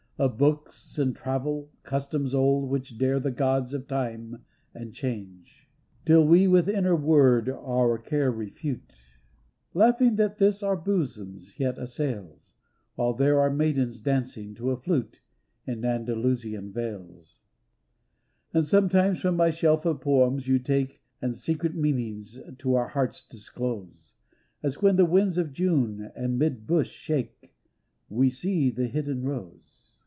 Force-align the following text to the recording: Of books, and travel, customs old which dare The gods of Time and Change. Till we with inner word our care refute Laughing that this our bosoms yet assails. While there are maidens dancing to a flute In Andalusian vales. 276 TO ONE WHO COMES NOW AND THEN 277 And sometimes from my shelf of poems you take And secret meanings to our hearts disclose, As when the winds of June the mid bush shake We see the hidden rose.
Of 0.17 0.37
books, 0.37 0.99
and 0.99 1.15
travel, 1.15 1.71
customs 1.81 2.35
old 2.35 2.69
which 2.69 2.99
dare 2.99 3.19
The 3.19 3.31
gods 3.31 3.73
of 3.73 3.87
Time 3.87 4.45
and 4.71 4.93
Change. 4.93 5.67
Till 6.05 6.23
we 6.27 6.47
with 6.47 6.69
inner 6.69 6.95
word 6.95 7.49
our 7.49 7.97
care 7.97 8.29
refute 8.29 8.93
Laughing 9.73 10.17
that 10.17 10.37
this 10.37 10.61
our 10.61 10.77
bosoms 10.77 11.57
yet 11.59 11.79
assails. 11.79 12.53
While 12.93 13.15
there 13.15 13.39
are 13.39 13.49
maidens 13.49 13.99
dancing 13.99 14.53
to 14.55 14.69
a 14.69 14.77
flute 14.77 15.21
In 15.65 15.83
Andalusian 15.83 16.71
vales. 16.71 17.39
276 18.51 18.51
TO 18.53 18.53
ONE 18.53 18.53
WHO 18.53 18.53
COMES 18.53 18.53
NOW 18.53 18.59
AND 18.59 18.61
THEN 18.61 18.61
277 18.61 18.61
And 18.61 18.65
sometimes 18.67 19.21
from 19.21 19.35
my 19.37 19.49
shelf 19.49 19.85
of 19.87 20.01
poems 20.01 20.47
you 20.47 20.59
take 20.59 21.01
And 21.19 21.35
secret 21.35 21.73
meanings 21.73 22.39
to 22.59 22.75
our 22.75 22.89
hearts 22.89 23.25
disclose, 23.27 24.13
As 24.61 24.83
when 24.83 24.97
the 24.97 25.05
winds 25.05 25.39
of 25.39 25.51
June 25.51 26.11
the 26.15 26.27
mid 26.27 26.67
bush 26.67 26.91
shake 26.91 27.55
We 28.07 28.29
see 28.29 28.69
the 28.69 28.85
hidden 28.85 29.23
rose. 29.23 29.87